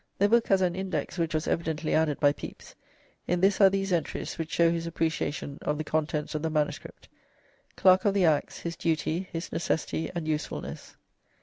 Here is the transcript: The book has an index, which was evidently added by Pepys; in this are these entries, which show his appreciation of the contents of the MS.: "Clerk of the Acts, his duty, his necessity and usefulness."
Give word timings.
The 0.17 0.27
book 0.27 0.47
has 0.47 0.61
an 0.61 0.73
index, 0.75 1.19
which 1.19 1.35
was 1.35 1.47
evidently 1.47 1.93
added 1.93 2.19
by 2.19 2.33
Pepys; 2.33 2.73
in 3.27 3.39
this 3.39 3.61
are 3.61 3.69
these 3.69 3.93
entries, 3.93 4.39
which 4.39 4.49
show 4.51 4.71
his 4.71 4.87
appreciation 4.87 5.59
of 5.61 5.77
the 5.77 5.83
contents 5.83 6.33
of 6.33 6.41
the 6.41 6.49
MS.: 6.49 6.79
"Clerk 7.75 8.05
of 8.05 8.15
the 8.15 8.25
Acts, 8.25 8.61
his 8.61 8.75
duty, 8.75 9.29
his 9.31 9.51
necessity 9.51 10.09
and 10.15 10.27
usefulness." 10.27 10.95